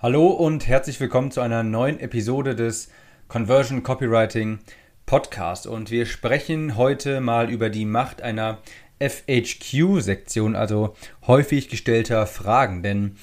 Hallo 0.00 0.28
und 0.28 0.68
herzlich 0.68 1.00
willkommen 1.00 1.32
zu 1.32 1.40
einer 1.40 1.64
neuen 1.64 1.98
Episode 1.98 2.54
des 2.54 2.88
Conversion 3.26 3.82
Copywriting 3.82 4.60
Podcast. 5.06 5.66
Und 5.66 5.90
wir 5.90 6.06
sprechen 6.06 6.76
heute 6.76 7.20
mal 7.20 7.50
über 7.50 7.68
die 7.68 7.84
Macht 7.84 8.22
einer 8.22 8.58
FHQ-Sektion, 9.00 10.54
also 10.54 10.94
häufig 11.26 11.68
gestellter 11.68 12.28
Fragen. 12.28 12.84
Denn 12.84 13.16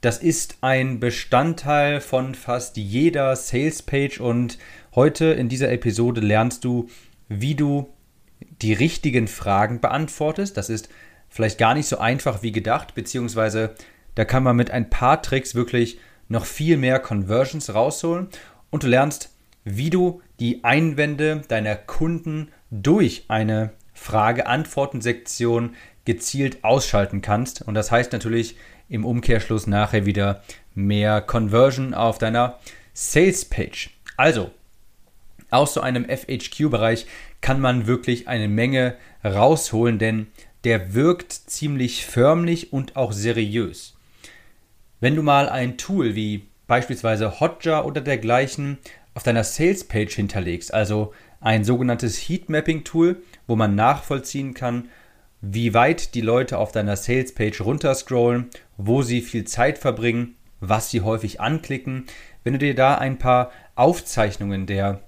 das 0.00 0.16
ist 0.16 0.56
ein 0.62 1.00
Bestandteil 1.00 2.00
von 2.00 2.34
fast 2.34 2.78
jeder 2.78 3.36
Sales-Page 3.36 4.18
und 4.18 4.56
heute 4.94 5.26
in 5.26 5.50
dieser 5.50 5.70
Episode 5.70 6.22
lernst 6.22 6.64
du, 6.64 6.88
wie 7.28 7.56
du 7.56 7.92
die 8.62 8.72
richtigen 8.72 9.28
Fragen 9.28 9.82
beantwortest. 9.82 10.56
Das 10.56 10.70
ist 10.70 10.88
vielleicht 11.28 11.58
gar 11.58 11.74
nicht 11.74 11.88
so 11.88 11.98
einfach 11.98 12.42
wie 12.42 12.52
gedacht, 12.52 12.94
beziehungsweise 12.94 13.74
da 14.16 14.24
kann 14.24 14.42
man 14.42 14.56
mit 14.56 14.72
ein 14.72 14.90
paar 14.90 15.22
Tricks 15.22 15.54
wirklich 15.54 15.98
noch 16.28 16.44
viel 16.44 16.76
mehr 16.76 16.98
Conversions 16.98 17.72
rausholen 17.72 18.28
und 18.70 18.82
du 18.82 18.88
lernst, 18.88 19.30
wie 19.64 19.90
du 19.90 20.20
die 20.40 20.64
Einwände 20.64 21.42
deiner 21.48 21.76
Kunden 21.76 22.48
durch 22.70 23.24
eine 23.28 23.70
Frage-Antworten-Sektion 23.94 25.74
gezielt 26.04 26.64
ausschalten 26.64 27.20
kannst. 27.20 27.62
Und 27.62 27.74
das 27.74 27.90
heißt 27.90 28.12
natürlich 28.12 28.56
im 28.88 29.04
Umkehrschluss 29.04 29.66
nachher 29.66 30.06
wieder 30.06 30.42
mehr 30.74 31.20
Conversion 31.20 31.94
auf 31.94 32.18
deiner 32.18 32.58
Sales-Page. 32.94 33.90
Also, 34.16 34.50
aus 35.50 35.74
so 35.74 35.80
einem 35.80 36.06
FHQ-Bereich 36.08 37.06
kann 37.40 37.60
man 37.60 37.86
wirklich 37.86 38.28
eine 38.28 38.48
Menge 38.48 38.96
rausholen, 39.24 39.98
denn 39.98 40.28
der 40.64 40.94
wirkt 40.94 41.32
ziemlich 41.32 42.06
förmlich 42.06 42.72
und 42.72 42.96
auch 42.96 43.12
seriös. 43.12 43.95
Wenn 45.00 45.14
du 45.14 45.22
mal 45.22 45.48
ein 45.48 45.76
Tool 45.76 46.14
wie 46.14 46.48
beispielsweise 46.66 47.40
Hotjar 47.40 47.84
oder 47.84 48.00
dergleichen 48.00 48.78
auf 49.14 49.22
deiner 49.22 49.44
Sales-Page 49.44 50.14
hinterlegst, 50.14 50.72
also 50.72 51.12
ein 51.40 51.64
sogenanntes 51.64 52.16
Heatmapping-Tool, 52.16 53.22
wo 53.46 53.56
man 53.56 53.74
nachvollziehen 53.74 54.54
kann, 54.54 54.88
wie 55.42 55.74
weit 55.74 56.14
die 56.14 56.22
Leute 56.22 56.58
auf 56.58 56.72
deiner 56.72 56.96
Sales-Page 56.96 57.60
runterscrollen, 57.60 58.50
wo 58.78 59.02
sie 59.02 59.20
viel 59.20 59.44
Zeit 59.44 59.78
verbringen, 59.78 60.34
was 60.60 60.90
sie 60.90 61.02
häufig 61.02 61.40
anklicken. 61.40 62.06
Wenn 62.42 62.54
du 62.54 62.58
dir 62.58 62.74
da 62.74 62.96
ein 62.96 63.18
paar 63.18 63.52
Aufzeichnungen 63.74 64.66
der, 64.66 65.02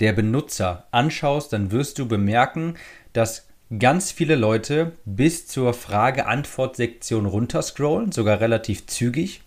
der 0.00 0.14
Benutzer 0.14 0.86
anschaust, 0.90 1.52
dann 1.52 1.70
wirst 1.70 1.98
du 1.98 2.08
bemerken, 2.08 2.76
dass 3.12 3.46
ganz 3.78 4.12
viele 4.12 4.36
Leute 4.36 4.92
bis 5.04 5.46
zur 5.46 5.72
Frage-Antwort-Sektion 5.72 7.26
runterscrollen, 7.26 8.12
sogar 8.12 8.40
relativ 8.40 8.86
zügig 8.86 9.42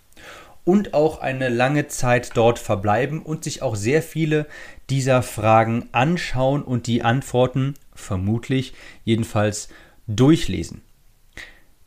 und 0.63 0.93
auch 0.93 1.19
eine 1.19 1.49
lange 1.49 1.87
Zeit 1.87 2.31
dort 2.35 2.57
verbleiben 2.57 3.21
und 3.21 3.43
sich 3.43 3.61
auch 3.61 3.75
sehr 3.75 4.01
viele 4.01 4.47
dieser 4.89 5.21
Fragen 5.21 5.87
anschauen 5.91 6.63
und 6.63 6.87
die 6.87 7.03
Antworten 7.03 7.75
vermutlich 7.93 8.73
jedenfalls 9.03 9.69
durchlesen. 10.07 10.81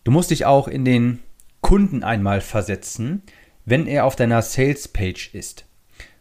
Du 0.04 0.12
musst 0.12 0.30
dich 0.30 0.46
auch 0.46 0.68
in 0.68 0.84
den 0.84 1.18
Kunden 1.60 2.04
einmal 2.04 2.40
versetzen, 2.40 3.22
wenn 3.64 3.86
er 3.86 4.04
auf 4.04 4.16
deiner 4.16 4.42
Sales-Page 4.42 5.34
ist. 5.34 5.66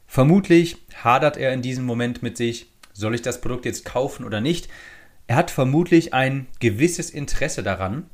Vermutlich 0.07 0.77
hadert 0.95 1.37
er 1.37 1.53
in 1.53 1.61
diesem 1.61 1.85
Moment 1.85 2.23
mit 2.23 2.37
sich, 2.37 2.71
soll 2.91 3.13
ich 3.13 3.21
das 3.21 3.39
Produkt 3.39 3.65
jetzt 3.65 3.85
kaufen 3.85 4.25
oder 4.25 4.41
nicht? 4.41 4.67
Er 5.27 5.35
hat 5.35 5.51
vermutlich 5.51 6.13
ein 6.13 6.47
gewisses 6.59 7.09
Interesse 7.09 7.61
daran, 7.61 8.09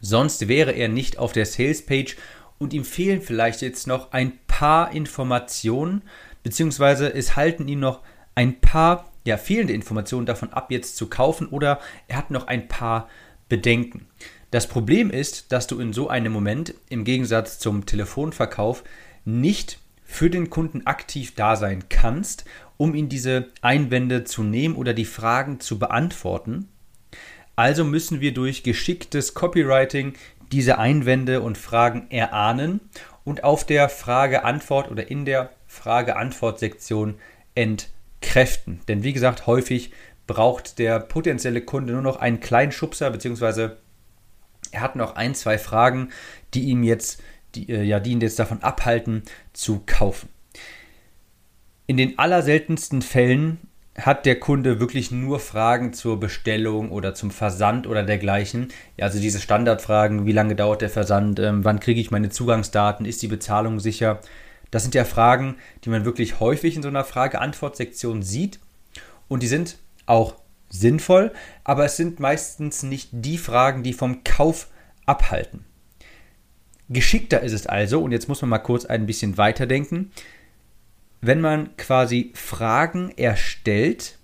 sonst 0.00 0.48
wäre 0.48 0.72
er 0.72 0.88
nicht 0.88 1.18
auf 1.18 1.32
der 1.32 1.46
Sales-Page 1.46 2.16
und 2.58 2.74
ihm 2.74 2.84
fehlen 2.84 3.22
vielleicht 3.22 3.62
jetzt 3.62 3.86
noch 3.86 4.12
ein 4.12 4.38
paar 4.46 4.92
Informationen, 4.92 6.02
beziehungsweise 6.42 7.12
es 7.12 7.36
halten 7.36 7.66
ihn 7.68 7.80
noch 7.80 8.00
ein 8.34 8.60
paar 8.60 9.10
ja, 9.24 9.38
fehlende 9.38 9.72
Informationen 9.72 10.26
davon 10.26 10.52
ab, 10.52 10.70
jetzt 10.70 10.96
zu 10.96 11.08
kaufen 11.08 11.48
oder 11.48 11.80
er 12.08 12.18
hat 12.18 12.30
noch 12.30 12.46
ein 12.46 12.68
paar 12.68 13.08
Bedenken. 13.48 14.06
Das 14.50 14.66
Problem 14.66 15.10
ist, 15.10 15.52
dass 15.52 15.66
du 15.66 15.80
in 15.80 15.92
so 15.92 16.08
einem 16.08 16.32
Moment 16.32 16.74
im 16.88 17.04
Gegensatz 17.04 17.58
zum 17.58 17.86
Telefonverkauf 17.86 18.84
nicht 19.24 19.78
für 20.04 20.28
den 20.28 20.50
Kunden 20.50 20.86
aktiv 20.86 21.34
da 21.34 21.56
sein 21.56 21.84
kannst 21.88 22.44
um 22.80 22.94
ihn 22.94 23.10
diese 23.10 23.48
Einwände 23.60 24.24
zu 24.24 24.42
nehmen 24.42 24.74
oder 24.74 24.94
die 24.94 25.04
Fragen 25.04 25.60
zu 25.60 25.78
beantworten. 25.78 26.66
Also 27.54 27.84
müssen 27.84 28.22
wir 28.22 28.32
durch 28.32 28.62
geschicktes 28.62 29.34
Copywriting 29.34 30.14
diese 30.50 30.78
Einwände 30.78 31.42
und 31.42 31.58
Fragen 31.58 32.10
erahnen 32.10 32.80
und 33.22 33.44
auf 33.44 33.66
der 33.66 33.90
Frage-Antwort 33.90 34.90
oder 34.90 35.10
in 35.10 35.26
der 35.26 35.50
Frage-Antwort-Sektion 35.66 37.16
entkräften. 37.54 38.80
Denn 38.88 39.02
wie 39.02 39.12
gesagt, 39.12 39.46
häufig 39.46 39.92
braucht 40.26 40.78
der 40.78 41.00
potenzielle 41.00 41.60
Kunde 41.60 41.92
nur 41.92 42.00
noch 42.00 42.16
einen 42.16 42.40
kleinen 42.40 42.72
Schubser, 42.72 43.10
beziehungsweise 43.10 43.76
er 44.72 44.80
hat 44.80 44.96
noch 44.96 45.16
ein, 45.16 45.34
zwei 45.34 45.58
Fragen, 45.58 46.12
die 46.54 46.70
ihm 46.70 46.82
jetzt, 46.82 47.22
die, 47.54 47.68
äh, 47.68 47.82
ja, 47.82 48.00
die 48.00 48.12
ihn 48.12 48.22
jetzt 48.22 48.38
davon 48.38 48.62
abhalten, 48.62 49.24
zu 49.52 49.82
kaufen. 49.84 50.30
In 51.90 51.96
den 51.96 52.20
allerseltensten 52.20 53.02
Fällen 53.02 53.58
hat 53.98 54.24
der 54.24 54.38
Kunde 54.38 54.78
wirklich 54.78 55.10
nur 55.10 55.40
Fragen 55.40 55.92
zur 55.92 56.20
Bestellung 56.20 56.92
oder 56.92 57.16
zum 57.16 57.32
Versand 57.32 57.88
oder 57.88 58.04
dergleichen. 58.04 58.68
Also 59.00 59.18
diese 59.18 59.40
Standardfragen, 59.40 60.24
wie 60.24 60.30
lange 60.30 60.54
dauert 60.54 60.82
der 60.82 60.88
Versand, 60.88 61.40
ähm, 61.40 61.64
wann 61.64 61.80
kriege 61.80 62.00
ich 62.00 62.12
meine 62.12 62.28
Zugangsdaten, 62.28 63.06
ist 63.06 63.22
die 63.22 63.26
Bezahlung 63.26 63.80
sicher? 63.80 64.20
Das 64.70 64.84
sind 64.84 64.94
ja 64.94 65.04
Fragen, 65.04 65.56
die 65.84 65.90
man 65.90 66.04
wirklich 66.04 66.38
häufig 66.38 66.76
in 66.76 66.82
so 66.82 66.88
einer 66.88 67.02
Frage-Antwort-Sektion 67.02 68.22
sieht 68.22 68.60
und 69.26 69.42
die 69.42 69.48
sind 69.48 69.76
auch 70.06 70.36
sinnvoll, 70.68 71.32
aber 71.64 71.86
es 71.86 71.96
sind 71.96 72.20
meistens 72.20 72.84
nicht 72.84 73.08
die 73.10 73.36
Fragen, 73.36 73.82
die 73.82 73.94
vom 73.94 74.22
Kauf 74.22 74.68
abhalten. 75.06 75.64
Geschickter 76.88 77.40
ist 77.40 77.52
es 77.52 77.66
also, 77.66 78.00
und 78.00 78.12
jetzt 78.12 78.28
muss 78.28 78.42
man 78.42 78.50
mal 78.50 78.58
kurz 78.58 78.84
ein 78.84 79.06
bisschen 79.06 79.38
weiterdenken, 79.38 80.12
wenn 81.20 81.40
man 81.40 81.76
quasi 81.76 82.32
Fragen 82.34 83.10
erstellt, 83.16 84.18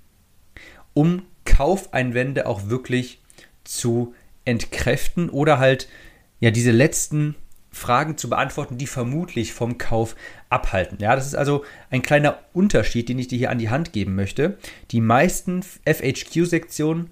um 0.94 1.22
Kaufeinwände 1.44 2.46
auch 2.46 2.68
wirklich 2.68 3.20
zu 3.64 4.14
entkräften 4.44 5.28
oder 5.28 5.58
halt 5.58 5.88
ja 6.40 6.50
diese 6.50 6.70
letzten 6.70 7.34
Fragen 7.70 8.16
zu 8.16 8.30
beantworten, 8.30 8.78
die 8.78 8.86
vermutlich 8.86 9.52
vom 9.52 9.76
Kauf 9.76 10.16
abhalten. 10.48 10.96
Ja, 10.98 11.14
das 11.14 11.26
ist 11.26 11.34
also 11.34 11.64
ein 11.90 12.00
kleiner 12.00 12.38
Unterschied, 12.54 13.08
den 13.08 13.18
ich 13.18 13.28
dir 13.28 13.36
hier 13.36 13.50
an 13.50 13.58
die 13.58 13.68
Hand 13.68 13.92
geben 13.92 14.14
möchte. 14.14 14.56
Die 14.92 15.02
meisten 15.02 15.62
FHQ-Sektionen 15.84 17.10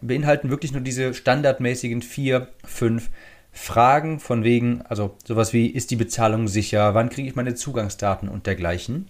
beinhalten 0.00 0.48
wirklich 0.48 0.72
nur 0.72 0.80
diese 0.80 1.12
standardmäßigen 1.12 2.00
vier, 2.00 2.48
fünf 2.64 3.10
Fragen 3.54 4.18
von 4.18 4.42
wegen, 4.42 4.82
also 4.82 5.16
sowas 5.24 5.52
wie, 5.52 5.68
ist 5.68 5.92
die 5.92 5.96
Bezahlung 5.96 6.48
sicher, 6.48 6.94
wann 6.94 7.08
kriege 7.08 7.28
ich 7.28 7.36
meine 7.36 7.54
Zugangsdaten 7.54 8.28
und 8.28 8.46
dergleichen. 8.46 9.08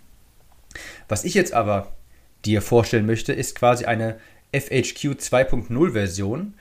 Was 1.09 1.25
ich 1.25 1.33
jetzt 1.35 1.55
aber 1.55 1.93
dir 2.45 2.61
vorstellen 2.61 3.07
möchte, 3.07 3.33
ist 3.33 3.55
quasi 3.55 3.87
eine 3.87 4.19
FHQ 4.53 5.17
2.0 5.19 5.93
Version, 5.93 6.55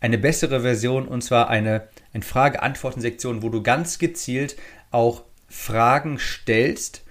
eine 0.00 0.18
bessere 0.18 0.62
Version 0.62 1.06
und 1.06 1.22
zwar 1.22 1.48
eine, 1.48 1.88
eine 2.12 2.24
Frage-Antworten-Sektion, 2.24 3.42
wo 3.42 3.48
du 3.48 3.62
ganz 3.62 3.98
gezielt 3.98 4.56
auch 4.90 5.22
Fragen 5.48 6.18
stellst, 6.18 7.04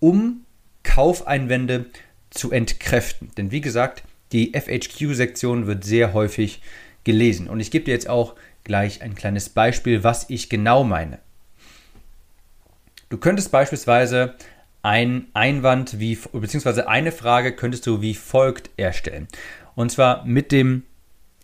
um 0.00 0.46
Kaufeinwände 0.84 1.86
zu 2.30 2.50
entkräften. 2.50 3.30
Denn 3.36 3.50
wie 3.50 3.60
gesagt, 3.60 4.04
die 4.32 4.52
FHQ-Sektion 4.54 5.66
wird 5.66 5.84
sehr 5.84 6.14
häufig 6.14 6.62
gelesen. 7.04 7.48
Und 7.48 7.60
ich 7.60 7.70
gebe 7.70 7.84
dir 7.84 7.92
jetzt 7.92 8.08
auch 8.08 8.34
gleich 8.66 9.00
ein 9.00 9.14
kleines 9.14 9.48
Beispiel, 9.48 10.04
was 10.04 10.28
ich 10.28 10.50
genau 10.50 10.84
meine. 10.84 11.18
Du 13.08 13.16
könntest 13.16 13.50
beispielsweise 13.52 14.34
ein 14.82 15.28
Einwand 15.32 15.98
wie, 15.98 16.18
beziehungsweise 16.32 16.88
eine 16.88 17.12
Frage 17.12 17.56
könntest 17.56 17.86
du 17.86 18.02
wie 18.02 18.14
folgt 18.14 18.70
erstellen. 18.76 19.28
Und 19.74 19.90
zwar 19.90 20.24
mit 20.24 20.52
dem 20.52 20.82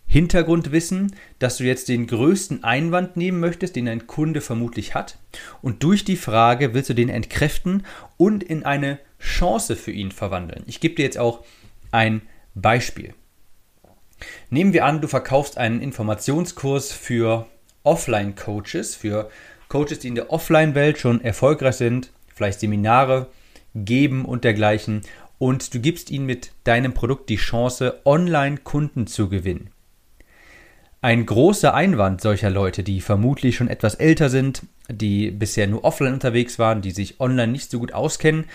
Hintergrundwissen, 0.05 1.15
dass 1.39 1.57
du 1.57 1.63
jetzt 1.63 1.89
den 1.89 2.05
größten 2.05 2.63
Einwand 2.63 3.17
nehmen 3.17 3.39
möchtest, 3.39 3.75
den 3.75 3.87
ein 3.87 4.05
Kunde 4.05 4.41
vermutlich 4.41 4.93
hat. 4.93 5.17
Und 5.61 5.81
durch 5.83 6.05
die 6.05 6.17
Frage 6.17 6.73
willst 6.73 6.89
du 6.89 6.93
den 6.93 7.09
entkräften 7.09 7.83
und 8.17 8.43
in 8.43 8.63
eine 8.63 8.99
Chance 9.19 9.75
für 9.75 9.91
ihn 9.91 10.11
verwandeln. 10.11 10.63
Ich 10.67 10.81
gebe 10.81 10.95
dir 10.95 11.03
jetzt 11.03 11.17
auch 11.17 11.43
ein 11.91 12.21
Beispiel. 12.53 13.13
Nehmen 14.49 14.73
wir 14.73 14.85
an, 14.85 15.01
du 15.01 15.07
verkaufst 15.07 15.57
einen 15.57 15.81
Informationskurs 15.81 16.91
für 16.91 17.47
Offline-Coaches, 17.83 18.95
für 18.95 19.29
Coaches, 19.67 19.99
die 19.99 20.07
in 20.07 20.15
der 20.15 20.31
Offline-Welt 20.31 20.97
schon 20.97 21.21
erfolgreich 21.21 21.75
sind, 21.75 22.11
vielleicht 22.33 22.59
Seminare 22.59 23.27
geben 23.75 24.25
und 24.25 24.43
dergleichen. 24.43 25.01
Und 25.39 25.73
du 25.73 25.79
gibst 25.79 26.11
ihnen 26.11 26.25
mit 26.25 26.51
deinem 26.63 26.93
Produkt 26.93 27.29
die 27.29 27.37
Chance, 27.37 27.99
Online-Kunden 28.05 29.07
zu 29.07 29.29
gewinnen. 29.29 29.69
Ein 31.01 31.25
großer 31.25 31.73
Einwand 31.73 32.21
solcher 32.21 32.49
Leute, 32.49 32.81
die 32.81 33.01
vermutlich 33.01 33.57
schon 33.57 33.67
etwas 33.67 33.95
älter 33.95 34.29
sind, 34.29 34.63
die 34.87 35.31
bisher 35.31 35.67
nur 35.67 35.83
offline 35.83 36.13
unterwegs 36.13 36.59
waren, 36.59 36.81
die 36.81 36.91
sich 36.91 37.19
online 37.19 37.51
nicht 37.51 37.69
so 37.69 37.79
gut 37.79 37.93
auskennen, 37.93 38.45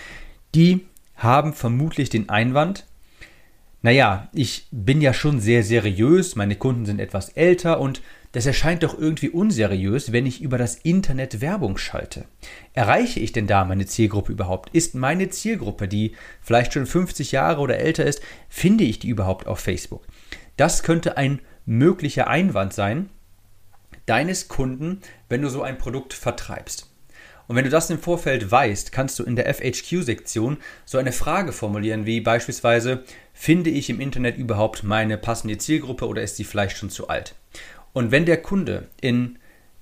die 0.55 0.87
haben 1.17 1.53
vermutlich 1.53 2.09
den 2.09 2.31
Einwand, 2.31 2.87
naja, 3.89 4.29
ich 4.35 4.67
bin 4.71 5.01
ja 5.01 5.15
schon 5.15 5.41
sehr 5.41 5.63
seriös, 5.63 6.37
meine 6.37 6.57
Kunden 6.57 6.85
sind 6.85 7.01
etwas 7.01 7.31
älter 7.31 7.81
und 7.81 8.03
das 8.33 8.45
erscheint 8.45 8.83
doch 8.83 8.99
irgendwie 8.99 9.31
unseriös, 9.31 10.13
wenn 10.13 10.27
ich 10.27 10.43
über 10.43 10.59
das 10.59 10.75
Internet 10.75 11.41
Werbung 11.41 11.79
schalte. 11.79 12.27
Erreiche 12.75 13.19
ich 13.19 13.33
denn 13.33 13.47
da 13.47 13.65
meine 13.65 13.87
Zielgruppe 13.87 14.31
überhaupt? 14.31 14.75
Ist 14.75 14.95
meine 14.95 15.31
Zielgruppe, 15.31 15.89
die 15.89 16.13
vielleicht 16.43 16.75
schon 16.75 16.85
50 16.85 17.33
Jahre 17.33 17.63
oder 17.63 17.79
älter 17.79 18.05
ist, 18.05 18.21
finde 18.51 18.85
ich 18.85 18.99
die 18.99 19.09
überhaupt 19.09 19.47
auf 19.47 19.61
Facebook? 19.61 20.05
Das 20.59 20.83
könnte 20.83 21.17
ein 21.17 21.41
möglicher 21.65 22.29
Einwand 22.29 22.75
sein 22.75 23.09
deines 24.05 24.49
Kunden, 24.49 25.01
wenn 25.31 25.41
du 25.41 25.49
so 25.49 25.63
ein 25.63 25.79
Produkt 25.79 26.13
vertreibst. 26.13 26.88
Und 27.49 27.57
wenn 27.57 27.65
du 27.65 27.71
das 27.71 27.89
im 27.89 27.99
Vorfeld 27.99 28.51
weißt, 28.51 28.93
kannst 28.93 29.19
du 29.19 29.25
in 29.25 29.35
der 29.35 29.53
FHQ-Sektion 29.53 30.59
so 30.85 30.99
eine 30.99 31.13
Frage 31.13 31.53
formulieren, 31.53 32.05
wie 32.05 32.21
beispielsweise, 32.21 33.03
finde 33.33 33.71
ich 33.71 33.89
im 33.89 34.01
Internet 34.01 34.37
überhaupt 34.37 34.85
meine 34.85 35.17
passende 35.17 35.57
Zielgruppe 35.57 36.07
oder 36.07 36.23
ist 36.23 36.37
sie 36.37 36.45
vielleicht 36.45 36.77
schon 36.77 36.91
zu 36.91 37.09
alt? 37.09 37.35
Und 37.95 38.11
wenn 38.11 38.27
der 38.27 38.37
Kunde 38.43 38.89
in 39.01 39.39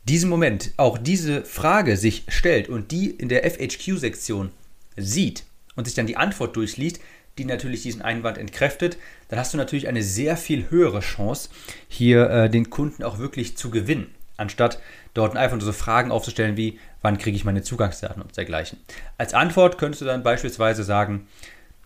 diesem 0.09 0.31
Moment 0.31 0.73
auch 0.77 0.97
diese 0.97 1.45
Frage 1.45 1.97
sich 1.97 2.23
stellt 2.29 2.69
und 2.69 2.93
die 2.93 3.11
in 3.11 3.29
der 3.29 3.45
FHQ-Sektion 3.51 4.53
sieht 4.97 5.43
und 5.75 5.87
sich 5.87 5.95
dann 5.95 6.07
die 6.07 6.17
Antwort 6.17 6.55
durchliest, 6.55 7.01
die 7.37 7.45
natürlich 7.45 7.83
diesen 7.83 8.01
Einwand 8.01 8.39
entkräftet, 8.39 8.97
dann 9.29 9.41
hast 9.41 9.53
du 9.53 9.59
natürlich 9.59 9.89
eine 9.89 10.05
sehr 10.05 10.37
viel 10.37 10.71
höhere 10.71 11.01
Chance, 11.01 11.51
hier 11.89 12.31
äh, 12.31 12.49
den 12.49 12.71
Kunden 12.71 13.03
auch 13.03 13.19
wirklich 13.19 13.57
zu 13.57 13.71
gewinnen, 13.71 14.15
anstatt 14.37 14.81
dort 15.15 15.37
einfach 15.37 15.57
nur 15.57 15.65
so 15.65 15.73
Fragen 15.73 16.11
aufzustellen 16.11 16.57
wie, 16.57 16.79
wann 17.03 17.19
kriege 17.19 17.37
ich 17.37 17.45
meine 17.45 17.63
Zugangsdaten 17.63 18.23
und 18.23 18.37
dergleichen. 18.37 18.79
Als 19.19 19.35
Antwort 19.35 19.79
könntest 19.79 20.03
du 20.03 20.07
dann 20.07 20.23
beispielsweise 20.23 20.85
sagen, 20.85 21.27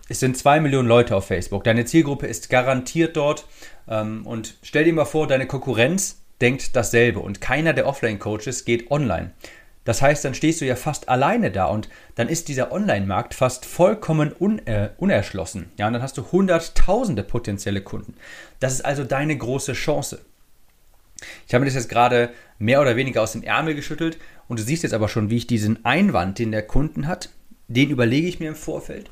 es 0.08 0.20
sind 0.20 0.37
zwei 0.37 0.61
Millionen 0.61 0.88
Leute 0.88 1.14
auf 1.14 1.26
Facebook, 1.26 1.64
deine 1.64 1.85
Zielgruppe 1.85 2.26
ist 2.26 2.50
garantiert 2.50 3.17
dort 3.17 3.47
ähm, 3.88 4.26
und 4.26 4.55
stell 4.62 4.85
dir 4.85 4.93
mal 4.93 5.05
vor, 5.05 5.26
deine 5.26 5.47
Konkurrenz 5.47 6.23
denkt 6.41 6.75
dasselbe 6.75 7.20
und 7.20 7.41
keiner 7.41 7.73
der 7.73 7.87
Offline-Coaches 7.87 8.64
geht 8.64 8.91
online. 8.91 9.32
Das 9.85 10.03
heißt, 10.03 10.25
dann 10.25 10.35
stehst 10.35 10.61
du 10.61 10.67
ja 10.67 10.76
fast 10.76 11.08
alleine 11.08 11.50
da 11.50 11.64
und 11.67 11.88
dann 12.14 12.29
ist 12.29 12.49
dieser 12.49 12.70
Online-Markt 12.70 13.35
fast 13.35 13.64
vollkommen 13.64 14.32
un 14.38 14.58
äh, 14.67 14.91
unerschlossen. 14.99 15.73
Ja, 15.79 15.87
und 15.87 15.94
dann 15.94 16.03
hast 16.03 16.19
du 16.19 16.31
hunderttausende 16.31 17.23
potenzielle 17.23 17.81
Kunden. 17.81 18.14
Das 18.61 18.75
ist 18.75 18.85
also 18.85 19.05
deine 19.05 19.37
große 19.37 19.73
Chance. 19.73 20.20
Ich 21.46 21.55
habe 21.55 21.61
mir 21.61 21.67
das 21.67 21.75
jetzt 21.75 21.88
gerade 21.88 22.31
mehr 22.58 22.81
oder 22.81 22.96
weniger 22.96 23.22
aus 23.22 23.32
dem 23.32 23.43
Ärmel 23.43 23.75
geschüttelt 23.75 24.19
und 24.49 24.58
du 24.58 24.62
siehst 24.62 24.82
jetzt 24.82 24.94
aber 24.94 25.08
schon, 25.08 25.31
wie 25.31 25.38
ich 25.38 25.46
diesen 25.46 25.84
Einwand, 25.84 26.38
den 26.38 26.52
der 26.52 26.67
Kunden 26.67 27.06
hat, 27.06 27.31
den 27.69 27.90
überlege 27.90 28.26
ich 28.26 28.40
mir 28.40 28.49
im 28.49 28.56
Vorfeld, 28.56 29.11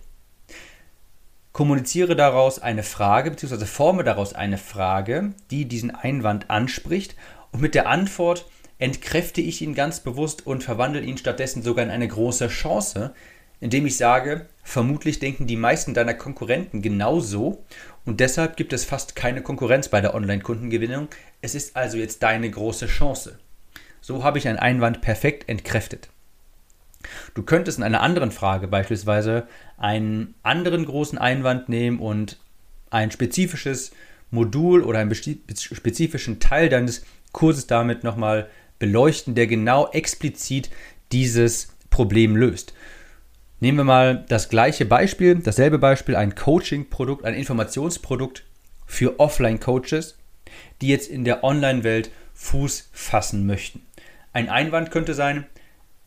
kommuniziere 1.52 2.16
daraus 2.16 2.60
eine 2.60 2.82
Frage, 2.82 3.30
beziehungsweise 3.30 3.66
forme 3.66 4.04
daraus 4.04 4.32
eine 4.32 4.58
Frage, 4.58 5.32
die 5.50 5.64
diesen 5.64 5.90
Einwand 5.90 6.50
anspricht 6.50 7.16
und 7.52 7.62
mit 7.62 7.74
der 7.74 7.88
Antwort 7.88 8.46
entkräfte 8.78 9.40
ich 9.40 9.60
ihn 9.62 9.74
ganz 9.74 10.00
bewusst 10.00 10.46
und 10.46 10.62
verwandle 10.62 11.00
ihn 11.00 11.18
stattdessen 11.18 11.62
sogar 11.62 11.84
in 11.84 11.90
eine 11.90 12.06
große 12.06 12.48
Chance, 12.48 13.12
indem 13.60 13.86
ich 13.86 13.96
sage, 13.96 14.46
vermutlich 14.62 15.18
denken 15.18 15.46
die 15.46 15.56
meisten 15.56 15.94
deiner 15.94 16.14
Konkurrenten 16.14 16.80
genauso 16.80 17.64
und 18.04 18.20
deshalb 18.20 18.56
gibt 18.56 18.72
es 18.72 18.84
fast 18.84 19.16
keine 19.16 19.42
Konkurrenz 19.42 19.88
bei 19.88 20.00
der 20.00 20.14
Online-Kundengewinnung. 20.14 21.08
Es 21.40 21.54
ist 21.54 21.76
also 21.76 21.96
jetzt 21.96 22.22
deine 22.22 22.50
große 22.50 22.86
Chance. 22.86 23.38
So 24.00 24.24
habe 24.24 24.38
ich 24.38 24.48
einen 24.48 24.58
Einwand 24.58 25.00
perfekt 25.00 25.48
entkräftet. 25.48 26.08
Du 27.34 27.42
könntest 27.42 27.78
in 27.78 27.84
einer 27.84 28.00
anderen 28.00 28.32
Frage 28.32 28.66
beispielsweise 28.66 29.46
einen 29.76 30.34
anderen 30.42 30.84
großen 30.84 31.18
Einwand 31.18 31.68
nehmen 31.68 32.00
und 32.00 32.38
ein 32.90 33.10
spezifisches 33.10 33.92
Modul 34.30 34.82
oder 34.82 34.98
einen 34.98 35.14
spezifischen 35.14 36.40
Teil 36.40 36.68
deines 36.68 37.04
Kurses 37.32 37.66
damit 37.66 38.02
nochmal 38.02 38.48
beleuchten, 38.78 39.34
der 39.34 39.46
genau 39.46 39.88
explizit 39.90 40.70
dieses 41.12 41.68
Problem 41.90 42.36
löst. 42.36 42.74
Nehmen 43.60 43.78
wir 43.78 43.84
mal 43.84 44.24
das 44.28 44.48
gleiche 44.48 44.84
Beispiel, 44.84 45.36
dasselbe 45.36 45.78
Beispiel, 45.78 46.16
ein 46.16 46.34
Coaching-Produkt, 46.34 47.24
ein 47.24 47.34
Informationsprodukt 47.34 48.44
für 48.86 49.18
Offline-Coaches, 49.18 50.17
die 50.80 50.88
jetzt 50.88 51.08
in 51.08 51.24
der 51.24 51.44
Online-Welt 51.44 52.10
Fuß 52.34 52.90
fassen 52.92 53.46
möchten. 53.46 53.82
Ein 54.32 54.48
Einwand 54.48 54.90
könnte 54.90 55.14
sein, 55.14 55.46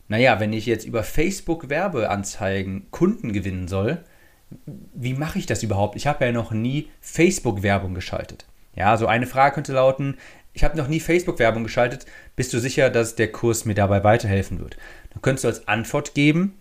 naja, 0.08 0.40
wenn 0.40 0.52
ich 0.52 0.66
jetzt 0.66 0.86
über 0.86 1.02
Facebook 1.02 1.68
Werbeanzeigen 1.68 2.90
Kunden 2.90 3.32
gewinnen 3.32 3.68
soll, 3.68 4.04
wie 4.66 5.14
mache 5.14 5.38
ich 5.38 5.46
das 5.46 5.62
überhaupt? 5.62 5.96
Ich 5.96 6.06
habe 6.06 6.24
ja 6.24 6.32
noch 6.32 6.50
nie 6.50 6.88
Facebook-Werbung 7.00 7.94
geschaltet. 7.94 8.46
Ja, 8.74 8.96
so 8.96 9.06
eine 9.06 9.26
Frage 9.26 9.54
könnte 9.54 9.72
lauten, 9.72 10.16
ich 10.54 10.64
habe 10.64 10.76
noch 10.76 10.88
nie 10.88 11.00
Facebook-Werbung 11.00 11.64
geschaltet, 11.64 12.06
bist 12.36 12.52
du 12.52 12.58
sicher, 12.58 12.90
dass 12.90 13.14
der 13.14 13.32
Kurs 13.32 13.64
mir 13.64 13.74
dabei 13.74 14.04
weiterhelfen 14.04 14.60
wird? 14.60 14.76
Dann 15.10 15.22
könntest 15.22 15.44
du 15.44 15.48
als 15.48 15.68
Antwort 15.68 16.14
geben, 16.14 16.58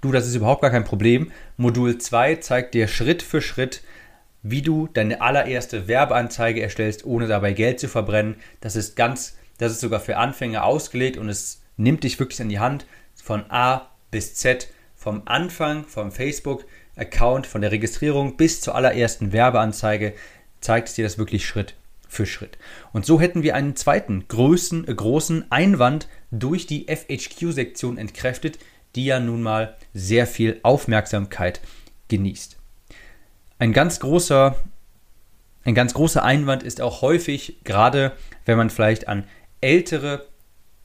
du, 0.00 0.12
das 0.12 0.26
ist 0.26 0.34
überhaupt 0.34 0.62
gar 0.62 0.70
kein 0.70 0.84
Problem. 0.84 1.32
Modul 1.56 1.98
2 1.98 2.36
zeigt 2.36 2.74
dir 2.74 2.88
Schritt 2.88 3.22
für 3.22 3.42
Schritt, 3.42 3.82
wie 4.42 4.62
du 4.62 4.88
deine 4.88 5.20
allererste 5.20 5.88
Werbeanzeige 5.88 6.62
erstellst, 6.62 7.04
ohne 7.04 7.26
dabei 7.26 7.52
Geld 7.52 7.80
zu 7.80 7.88
verbrennen. 7.88 8.36
Das 8.60 8.76
ist 8.76 8.96
ganz, 8.96 9.36
das 9.58 9.72
ist 9.72 9.80
sogar 9.80 10.00
für 10.00 10.16
Anfänger 10.16 10.64
ausgelegt 10.64 11.16
und 11.16 11.28
es 11.28 11.62
nimmt 11.76 12.04
dich 12.04 12.18
wirklich 12.18 12.40
an 12.40 12.48
die 12.48 12.58
Hand 12.58 12.86
von 13.14 13.44
A 13.50 13.90
bis 14.10 14.34
Z, 14.34 14.68
vom 14.96 15.22
Anfang 15.24 15.84
vom 15.84 16.12
Facebook-Account, 16.12 17.46
von 17.46 17.60
der 17.60 17.72
Registrierung 17.72 18.36
bis 18.36 18.60
zur 18.60 18.74
allerersten 18.74 19.32
Werbeanzeige, 19.32 20.14
zeigt 20.60 20.88
es 20.88 20.94
dir 20.94 21.04
das 21.04 21.18
wirklich 21.18 21.46
Schritt 21.46 21.74
für 22.08 22.26
Schritt. 22.26 22.58
Und 22.92 23.06
so 23.06 23.20
hätten 23.20 23.42
wir 23.42 23.54
einen 23.54 23.74
zweiten 23.74 24.28
großen, 24.28 24.86
äh, 24.86 24.94
großen 24.94 25.50
Einwand 25.50 26.08
durch 26.30 26.66
die 26.66 26.86
FHQ-Sektion 26.88 27.96
entkräftet, 27.96 28.58
die 28.94 29.06
ja 29.06 29.18
nun 29.18 29.42
mal 29.42 29.76
sehr 29.94 30.26
viel 30.26 30.60
Aufmerksamkeit 30.62 31.60
genießt. 32.08 32.61
Ein 33.62 33.72
ganz 33.72 34.00
großer, 34.00 34.56
ein 35.62 35.76
ganz 35.76 35.94
großer 35.94 36.24
Einwand 36.24 36.64
ist 36.64 36.80
auch 36.80 37.00
häufig, 37.00 37.58
gerade 37.62 38.10
wenn 38.44 38.58
man 38.58 38.70
vielleicht 38.70 39.06
an 39.06 39.22
ältere 39.60 40.26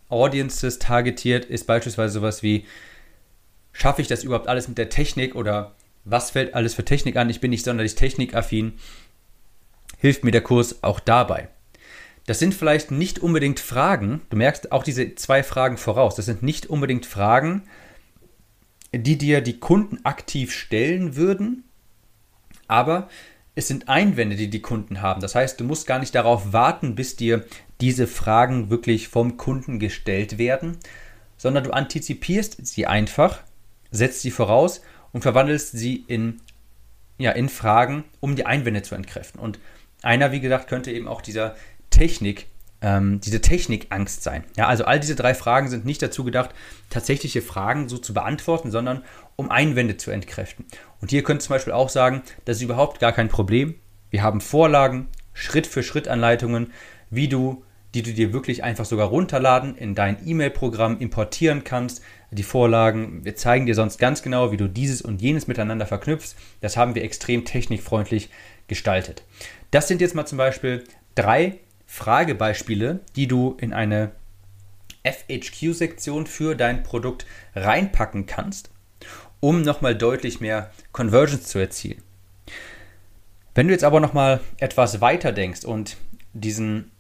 Audiences 0.09 0.77
targetiert, 0.77 1.45
ist 1.45 1.65
beispielsweise 1.65 2.13
sowas 2.13 2.43
wie, 2.43 2.67
schaffe 3.71 4.03
ich 4.03 4.07
das 4.07 4.23
überhaupt 4.23 4.47
alles 4.47 4.67
mit 4.67 4.77
der 4.77 4.89
Technik 4.89 5.33
oder 5.33 5.73
was 6.05 6.29
fällt 6.29 6.53
alles 6.53 6.75
für 6.75 6.85
Technik 6.85 7.15
an? 7.15 7.31
Ich 7.31 7.41
bin 7.41 7.49
nicht 7.49 7.65
sonderlich 7.65 7.95
technikaffin 7.95 8.73
hilft 9.97 10.23
mir 10.23 10.29
der 10.29 10.41
Kurs 10.41 10.83
auch 10.83 10.99
dabei. 10.99 11.49
Das 12.27 12.37
sind 12.37 12.53
vielleicht 12.53 12.91
nicht 12.91 13.17
unbedingt 13.17 13.59
Fragen, 13.59 14.21
du 14.29 14.37
merkst 14.37 14.71
auch 14.71 14.83
diese 14.83 15.15
zwei 15.15 15.41
Fragen 15.41 15.77
voraus, 15.77 16.13
das 16.13 16.27
sind 16.27 16.43
nicht 16.43 16.67
unbedingt 16.67 17.07
Fragen, 17.07 17.63
die 18.93 19.17
dir 19.17 19.41
die 19.41 19.59
Kunden 19.59 20.05
aktiv 20.05 20.53
stellen 20.53 21.15
würden, 21.15 21.63
aber 22.67 23.09
es 23.55 23.67
sind 23.67 23.89
Einwände, 23.89 24.35
die 24.35 24.49
die 24.49 24.61
Kunden 24.61 25.01
haben. 25.01 25.19
Das 25.21 25.33
heißt, 25.33 25.59
du 25.59 25.63
musst 25.63 25.87
gar 25.87 25.99
nicht 25.99 26.13
darauf 26.13 26.53
warten, 26.53 26.93
bis 26.93 27.15
dir 27.15 27.45
diese 27.81 28.07
Fragen 28.07 28.69
wirklich 28.69 29.07
vom 29.07 29.37
Kunden 29.37 29.79
gestellt 29.79 30.37
werden, 30.37 30.77
sondern 31.37 31.63
du 31.63 31.71
antizipierst 31.71 32.65
sie 32.65 32.85
einfach, 32.85 33.39
setzt 33.91 34.21
sie 34.21 34.31
voraus 34.31 34.81
und 35.11 35.21
verwandelst 35.21 35.71
sie 35.71 36.03
in, 36.07 36.41
ja, 37.17 37.31
in 37.31 37.49
Fragen, 37.49 38.03
um 38.19 38.35
die 38.35 38.45
Einwände 38.45 38.83
zu 38.83 38.95
entkräften. 38.95 39.39
Und 39.39 39.59
einer, 40.03 40.31
wie 40.31 40.39
gesagt, 40.39 40.67
könnte 40.67 40.91
eben 40.91 41.07
auch 41.07 41.21
dieser 41.21 41.55
Technik, 41.89 42.47
ähm, 42.81 43.19
diese 43.21 43.41
Technikangst 43.41 44.23
sein. 44.23 44.43
Ja, 44.55 44.67
also 44.67 44.85
all 44.85 44.99
diese 44.99 45.15
drei 45.15 45.33
Fragen 45.33 45.69
sind 45.69 45.85
nicht 45.85 46.01
dazu 46.01 46.23
gedacht, 46.23 46.51
tatsächliche 46.89 47.41
Fragen 47.41 47.89
so 47.89 47.97
zu 47.97 48.13
beantworten, 48.13 48.71
sondern 48.71 49.03
um 49.35 49.49
Einwände 49.51 49.97
zu 49.97 50.11
entkräften. 50.11 50.65
Und 51.01 51.11
hier 51.11 51.23
könnt 51.23 51.41
ihr 51.41 51.45
zum 51.45 51.55
Beispiel 51.55 51.73
auch 51.73 51.89
sagen, 51.89 52.21
das 52.45 52.57
ist 52.57 52.63
überhaupt 52.63 52.99
gar 52.99 53.13
kein 53.13 53.29
Problem. 53.29 53.75
Wir 54.09 54.23
haben 54.23 54.41
Vorlagen, 54.41 55.07
Schritt 55.33 55.67
für 55.67 55.83
Schritt 55.83 56.07
Anleitungen, 56.07 56.71
wie 57.09 57.27
du, 57.27 57.63
die 57.93 58.03
du 58.03 58.13
dir 58.13 58.33
wirklich 58.33 58.63
einfach 58.63 58.85
sogar 58.85 59.07
runterladen, 59.07 59.75
in 59.75 59.95
dein 59.95 60.17
E-Mail-Programm 60.25 60.99
importieren 60.99 61.63
kannst. 61.63 62.01
Die 62.31 62.43
Vorlagen, 62.43 63.23
wir 63.23 63.35
zeigen 63.35 63.65
dir 63.65 63.75
sonst 63.75 63.97
ganz 63.97 64.21
genau, 64.21 64.51
wie 64.51 64.57
du 64.57 64.67
dieses 64.67 65.01
und 65.01 65.21
jenes 65.21 65.47
miteinander 65.47 65.85
verknüpfst. 65.85 66.35
Das 66.61 66.77
haben 66.77 66.95
wir 66.95 67.03
extrem 67.03 67.45
technikfreundlich 67.45 68.29
gestaltet. 68.67 69.23
Das 69.71 69.87
sind 69.87 70.01
jetzt 70.01 70.15
mal 70.15 70.25
zum 70.25 70.37
Beispiel 70.37 70.83
drei 71.15 71.59
Fragebeispiele, 71.87 72.99
die 73.15 73.27
du 73.27 73.57
in 73.59 73.73
eine 73.73 74.11
FHQ-Sektion 75.03 76.27
für 76.27 76.55
dein 76.55 76.83
Produkt 76.83 77.25
reinpacken 77.55 78.25
kannst, 78.25 78.69
um 79.39 79.61
nochmal 79.61 79.95
deutlich 79.95 80.39
mehr 80.41 80.71
Conversions 80.91 81.45
zu 81.45 81.57
erzielen. 81.57 82.03
Wenn 83.55 83.67
du 83.67 83.73
jetzt 83.73 83.83
aber 83.83 83.99
nochmal 83.99 84.41
etwas 84.57 85.01
weiter 85.01 85.31
denkst 85.31 85.65
und 85.65 85.97
diesen 86.33 86.91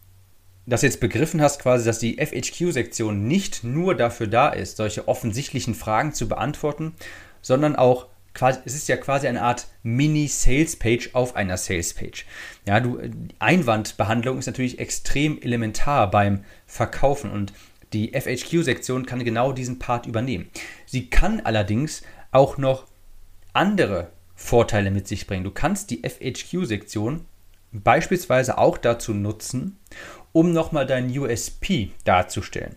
das 0.67 0.81
jetzt 0.81 0.99
begriffen 0.99 1.41
hast, 1.41 1.61
quasi, 1.61 1.85
dass 1.85 1.99
die 1.99 2.17
FHQ-Sektion 2.17 3.25
nicht 3.25 3.63
nur 3.63 3.95
dafür 3.95 4.27
da 4.27 4.49
ist, 4.49 4.77
solche 4.77 5.07
offensichtlichen 5.07 5.73
Fragen 5.73 6.13
zu 6.13 6.27
beantworten, 6.27 6.93
sondern 7.41 7.77
auch 7.77 8.07
quasi, 8.37 8.59
es 8.65 8.75
ist 8.75 8.87
ja 8.87 8.97
quasi 8.97 9.27
eine 9.27 9.41
Art 9.41 9.67
Mini-Sales-Page 9.81 11.09
auf 11.13 11.35
einer 11.35 11.57
Sales-Page. 11.57 12.25
Ja, 12.67 12.79
du, 12.79 12.99
Einwandbehandlung 13.39 14.37
ist 14.37 14.45
natürlich 14.45 14.77
extrem 14.77 15.41
elementar 15.41 16.11
beim 16.11 16.43
Verkaufen 16.67 17.31
und 17.31 17.51
die 17.93 18.13
FHQ-Sektion 18.13 19.07
kann 19.07 19.23
genau 19.23 19.53
diesen 19.53 19.79
Part 19.79 20.05
übernehmen. 20.05 20.49
Sie 20.85 21.09
kann 21.09 21.39
allerdings 21.39 22.03
auch 22.31 22.57
noch 22.57 22.85
andere 23.53 24.11
Vorteile 24.35 24.91
mit 24.91 25.07
sich 25.07 25.25
bringen. 25.25 25.43
Du 25.43 25.51
kannst 25.51 25.89
die 25.89 26.03
FHQ-Sektion 26.07 27.25
beispielsweise 27.71 28.59
auch 28.59 28.77
dazu 28.77 29.15
nutzen, 29.15 29.79
um 30.31 30.51
nochmal 30.51 30.85
dein 30.85 31.09
USP 31.17 31.91
darzustellen. 32.03 32.75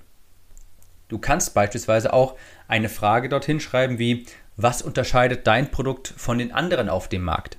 Du 1.08 1.18
kannst 1.18 1.52
beispielsweise 1.52 2.12
auch 2.14 2.36
eine 2.68 2.88
Frage 2.88 3.28
dorthin 3.28 3.60
schreiben 3.60 3.98
wie, 3.98 4.26
was 4.56 4.82
unterscheidet 4.82 5.46
dein 5.46 5.70
Produkt 5.70 6.12
von 6.16 6.38
den 6.38 6.52
anderen 6.52 6.88
auf 6.88 7.08
dem 7.08 7.22
Markt? 7.22 7.58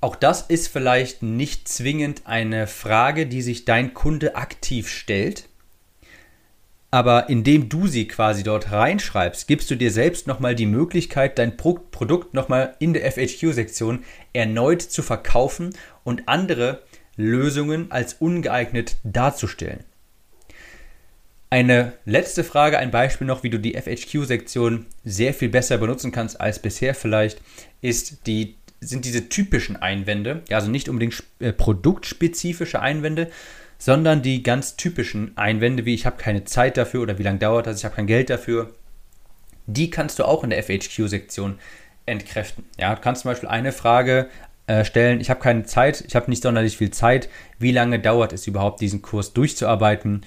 Auch 0.00 0.16
das 0.16 0.42
ist 0.42 0.68
vielleicht 0.68 1.22
nicht 1.22 1.68
zwingend 1.68 2.22
eine 2.24 2.66
Frage, 2.66 3.26
die 3.26 3.42
sich 3.42 3.64
dein 3.66 3.92
Kunde 3.92 4.34
aktiv 4.34 4.88
stellt, 4.88 5.48
aber 6.90 7.28
indem 7.28 7.68
du 7.68 7.86
sie 7.86 8.08
quasi 8.08 8.42
dort 8.42 8.72
reinschreibst, 8.72 9.46
gibst 9.46 9.70
du 9.70 9.76
dir 9.76 9.92
selbst 9.92 10.26
nochmal 10.26 10.54
die 10.54 10.66
Möglichkeit, 10.66 11.38
dein 11.38 11.56
Pro 11.56 11.74
Produkt 11.74 12.34
nochmal 12.34 12.74
in 12.80 12.94
der 12.94 13.10
FHQ-Sektion 13.10 14.04
erneut 14.32 14.82
zu 14.82 15.02
verkaufen 15.02 15.70
und 16.02 16.28
andere 16.28 16.82
Lösungen 17.16 17.92
als 17.92 18.14
ungeeignet 18.14 18.96
darzustellen. 19.04 19.84
Eine 21.52 21.94
letzte 22.04 22.44
Frage, 22.44 22.78
ein 22.78 22.92
Beispiel 22.92 23.26
noch, 23.26 23.42
wie 23.42 23.50
du 23.50 23.58
die 23.58 23.74
FHQ-Sektion 23.74 24.86
sehr 25.04 25.34
viel 25.34 25.48
besser 25.48 25.78
benutzen 25.78 26.12
kannst 26.12 26.40
als 26.40 26.60
bisher 26.60 26.94
vielleicht, 26.94 27.40
ist 27.80 28.28
die, 28.28 28.54
sind 28.80 29.04
diese 29.04 29.28
typischen 29.28 29.76
Einwände, 29.76 30.42
also 30.50 30.70
nicht 30.70 30.88
unbedingt 30.88 31.24
äh, 31.40 31.52
produktspezifische 31.52 32.80
Einwände, 32.80 33.32
sondern 33.78 34.22
die 34.22 34.44
ganz 34.44 34.76
typischen 34.76 35.36
Einwände, 35.36 35.84
wie 35.86 35.94
ich 35.94 36.06
habe 36.06 36.22
keine 36.22 36.44
Zeit 36.44 36.76
dafür 36.76 37.02
oder 37.02 37.18
wie 37.18 37.24
lange 37.24 37.40
dauert 37.40 37.66
das, 37.66 37.78
ich 37.78 37.84
habe 37.84 37.96
kein 37.96 38.06
Geld 38.06 38.30
dafür, 38.30 38.72
die 39.66 39.90
kannst 39.90 40.20
du 40.20 40.24
auch 40.24 40.44
in 40.44 40.50
der 40.50 40.62
FHQ-Sektion 40.62 41.58
entkräften. 42.06 42.64
Ja, 42.78 42.94
du 42.94 43.00
kannst 43.00 43.22
zum 43.22 43.32
Beispiel 43.32 43.48
eine 43.48 43.72
Frage 43.72 44.28
äh, 44.68 44.84
stellen, 44.84 45.20
ich 45.20 45.30
habe 45.30 45.40
keine 45.40 45.64
Zeit, 45.64 46.04
ich 46.06 46.14
habe 46.14 46.30
nicht 46.30 46.44
sonderlich 46.44 46.76
viel 46.76 46.92
Zeit, 46.92 47.28
wie 47.58 47.72
lange 47.72 47.98
dauert 47.98 48.32
es 48.32 48.46
überhaupt, 48.46 48.80
diesen 48.80 49.02
Kurs 49.02 49.32
durchzuarbeiten? 49.32 50.22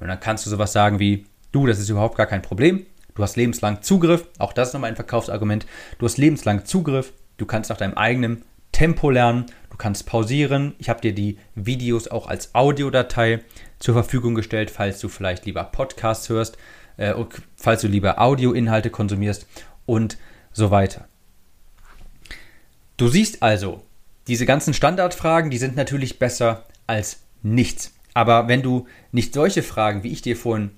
Und 0.00 0.08
dann 0.08 0.20
kannst 0.20 0.46
du 0.46 0.50
sowas 0.50 0.72
sagen 0.72 0.98
wie, 0.98 1.26
du, 1.52 1.66
das 1.66 1.78
ist 1.78 1.88
überhaupt 1.88 2.16
gar 2.16 2.26
kein 2.26 2.42
Problem, 2.42 2.86
du 3.14 3.22
hast 3.22 3.36
lebenslang 3.36 3.82
Zugriff, 3.82 4.26
auch 4.38 4.52
das 4.52 4.68
ist 4.68 4.74
nochmal 4.74 4.90
ein 4.90 4.96
Verkaufsargument, 4.96 5.66
du 5.98 6.06
hast 6.06 6.18
lebenslang 6.18 6.64
Zugriff, 6.64 7.12
du 7.36 7.46
kannst 7.46 7.70
nach 7.70 7.76
deinem 7.76 7.94
eigenen 7.94 8.44
Tempo 8.72 9.10
lernen, 9.10 9.46
du 9.70 9.76
kannst 9.76 10.06
pausieren, 10.06 10.74
ich 10.78 10.88
habe 10.88 11.00
dir 11.00 11.14
die 11.14 11.38
Videos 11.54 12.08
auch 12.08 12.28
als 12.28 12.54
Audiodatei 12.54 13.40
zur 13.78 13.94
Verfügung 13.94 14.34
gestellt, 14.34 14.70
falls 14.70 15.00
du 15.00 15.08
vielleicht 15.08 15.46
lieber 15.46 15.64
Podcasts 15.64 16.28
hörst, 16.28 16.58
äh, 16.96 17.14
falls 17.56 17.80
du 17.80 17.88
lieber 17.88 18.20
Audioinhalte 18.20 18.90
konsumierst 18.90 19.46
und 19.86 20.18
so 20.52 20.70
weiter. 20.70 21.08
Du 22.96 23.08
siehst 23.08 23.42
also, 23.42 23.82
diese 24.26 24.44
ganzen 24.44 24.74
Standardfragen, 24.74 25.50
die 25.50 25.58
sind 25.58 25.76
natürlich 25.76 26.18
besser 26.18 26.64
als 26.86 27.20
nichts. 27.42 27.94
Aber 28.14 28.48
wenn 28.48 28.62
du 28.62 28.86
nicht 29.12 29.34
solche 29.34 29.62
Fragen, 29.62 30.02
wie 30.02 30.12
ich 30.12 30.22
dir 30.22 30.36
vorhin 30.36 30.70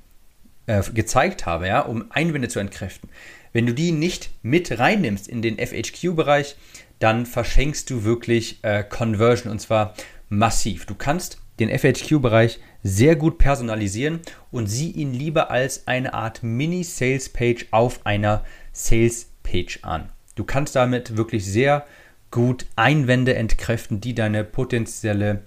äh, 0.66 0.82
gezeigt 0.92 1.46
habe, 1.46 1.66
ja, 1.68 1.80
um 1.80 2.06
Einwände 2.10 2.48
zu 2.48 2.58
entkräften, 2.58 3.08
wenn 3.52 3.66
du 3.66 3.74
die 3.74 3.92
nicht 3.92 4.30
mit 4.42 4.78
reinnimmst 4.78 5.26
in 5.26 5.42
den 5.42 5.58
FHQ-Bereich, 5.58 6.56
dann 6.98 7.26
verschenkst 7.26 7.90
du 7.90 8.04
wirklich 8.04 8.62
äh, 8.62 8.84
Conversion 8.84 9.50
und 9.50 9.60
zwar 9.60 9.94
massiv. 10.28 10.86
Du 10.86 10.94
kannst 10.94 11.38
den 11.58 11.76
FHQ-Bereich 11.76 12.60
sehr 12.82 13.16
gut 13.16 13.38
personalisieren 13.38 14.20
und 14.50 14.66
sieh 14.66 14.90
ihn 14.90 15.12
lieber 15.12 15.50
als 15.50 15.86
eine 15.86 16.14
Art 16.14 16.42
Mini-Sales-Page 16.42 17.66
auf 17.70 18.06
einer 18.06 18.44
Sales-Page 18.72 19.80
an. 19.82 20.10
Du 20.36 20.44
kannst 20.44 20.76
damit 20.76 21.16
wirklich 21.16 21.44
sehr 21.44 21.86
gut 22.30 22.66
Einwände 22.76 23.34
entkräften, 23.34 24.00
die 24.00 24.14
deine 24.14 24.44
potenzielle 24.44 25.42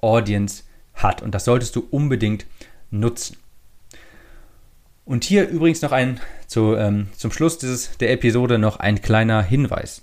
Audience 0.00 0.62
hat. 1.02 1.22
Und 1.22 1.34
das 1.34 1.44
solltest 1.44 1.76
du 1.76 1.86
unbedingt 1.90 2.46
nutzen. 2.90 3.36
Und 5.04 5.24
hier 5.24 5.48
übrigens 5.48 5.80
noch 5.80 5.92
ein, 5.92 6.20
zu, 6.46 6.76
ähm, 6.76 7.08
zum 7.16 7.32
Schluss 7.32 7.58
dieses, 7.58 7.96
der 7.98 8.12
Episode 8.12 8.58
noch 8.58 8.78
ein 8.78 9.00
kleiner 9.00 9.42
Hinweis. 9.42 10.02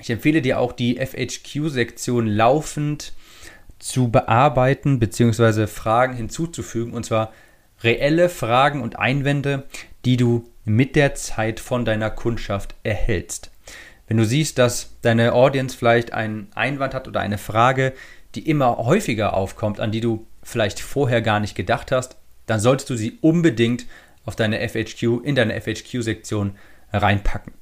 Ich 0.00 0.10
empfehle 0.10 0.42
dir 0.42 0.58
auch 0.58 0.72
die 0.72 0.96
FHQ-Sektion 0.96 2.26
laufend 2.26 3.12
zu 3.78 4.10
bearbeiten 4.10 4.98
bzw. 4.98 5.66
Fragen 5.66 6.14
hinzuzufügen. 6.14 6.94
Und 6.94 7.06
zwar 7.06 7.32
reelle 7.82 8.28
Fragen 8.28 8.82
und 8.82 8.98
Einwände, 8.98 9.64
die 10.04 10.16
du 10.16 10.48
mit 10.64 10.96
der 10.96 11.14
Zeit 11.14 11.60
von 11.60 11.84
deiner 11.84 12.10
Kundschaft 12.10 12.74
erhältst. 12.82 13.50
Wenn 14.06 14.16
du 14.16 14.24
siehst, 14.24 14.58
dass 14.58 14.96
deine 15.02 15.32
Audience 15.34 15.76
vielleicht 15.76 16.12
einen 16.12 16.48
Einwand 16.54 16.94
hat 16.94 17.08
oder 17.08 17.20
eine 17.20 17.38
Frage, 17.38 17.92
die 18.34 18.48
immer 18.48 18.78
häufiger 18.78 19.34
aufkommt, 19.34 19.80
an 19.80 19.92
die 19.92 20.00
du 20.00 20.26
vielleicht 20.42 20.80
vorher 20.80 21.22
gar 21.22 21.40
nicht 21.40 21.54
gedacht 21.54 21.92
hast, 21.92 22.16
dann 22.46 22.60
solltest 22.60 22.90
du 22.90 22.96
sie 22.96 23.18
unbedingt 23.20 23.86
auf 24.24 24.36
deine 24.36 24.66
FHQ, 24.66 25.24
in 25.24 25.34
deine 25.34 25.60
FHQ-Sektion 25.60 26.56
reinpacken. 26.92 27.52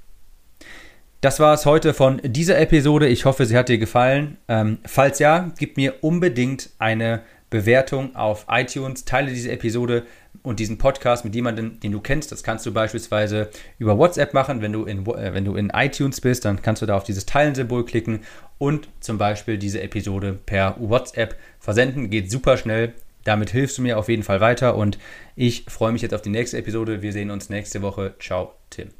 Das 1.20 1.40
war 1.40 1.54
es 1.54 1.66
heute 1.66 1.94
von 1.94 2.20
dieser 2.22 2.58
Episode. 2.58 3.08
Ich 3.08 3.24
hoffe, 3.24 3.46
sie 3.46 3.56
hat 3.56 3.68
dir 3.68 3.78
gefallen. 3.78 4.36
Ähm, 4.48 4.78
falls 4.84 5.18
ja, 5.18 5.50
gib 5.58 5.76
mir 5.76 5.94
unbedingt 6.02 6.70
eine 6.78 7.22
Bewertung 7.50 8.14
auf 8.16 8.46
iTunes. 8.50 9.04
Teile 9.04 9.30
diese 9.30 9.50
Episode 9.50 10.04
und 10.42 10.60
diesen 10.60 10.78
Podcast 10.78 11.24
mit 11.24 11.34
jemandem, 11.34 11.80
den 11.80 11.92
du 11.92 12.00
kennst. 12.00 12.32
Das 12.32 12.42
kannst 12.42 12.66
du 12.66 12.72
beispielsweise 12.72 13.50
über 13.78 13.98
WhatsApp 13.98 14.34
machen. 14.34 14.62
Wenn 14.62 14.72
du 14.72 14.84
in, 14.84 15.06
äh, 15.06 15.34
wenn 15.34 15.44
du 15.44 15.54
in 15.56 15.70
iTunes 15.70 16.20
bist, 16.20 16.44
dann 16.44 16.62
kannst 16.62 16.82
du 16.82 16.86
da 16.86 16.96
auf 16.96 17.04
dieses 17.04 17.26
Teilen-Symbol 17.26 17.84
klicken 17.84 18.20
und 18.58 18.88
zum 19.00 19.18
Beispiel 19.18 19.58
diese 19.58 19.80
Episode 19.82 20.38
per 20.46 20.76
WhatsApp 20.78 21.36
versenden. 21.58 22.10
Geht 22.10 22.30
super 22.30 22.56
schnell. 22.56 22.94
Damit 23.24 23.50
hilfst 23.50 23.76
du 23.78 23.82
mir 23.82 23.98
auf 23.98 24.08
jeden 24.08 24.22
Fall 24.22 24.40
weiter 24.40 24.76
und 24.76 24.98
ich 25.34 25.64
freue 25.68 25.90
mich 25.90 26.02
jetzt 26.02 26.14
auf 26.14 26.22
die 26.22 26.30
nächste 26.30 26.58
Episode. 26.58 27.02
Wir 27.02 27.12
sehen 27.12 27.30
uns 27.32 27.50
nächste 27.50 27.82
Woche. 27.82 28.14
Ciao, 28.20 28.54
Tim. 28.70 28.96